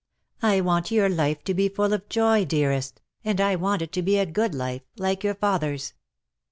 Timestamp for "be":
1.53-1.69, 4.01-4.17